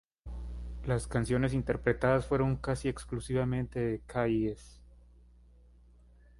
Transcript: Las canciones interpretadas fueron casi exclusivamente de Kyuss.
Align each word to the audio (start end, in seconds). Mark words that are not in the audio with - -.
Las 0.87 1.07
canciones 1.07 1.53
interpretadas 1.53 2.25
fueron 2.25 2.55
casi 2.55 2.89
exclusivamente 2.89 3.79
de 3.81 3.99
Kyuss. 4.07 4.81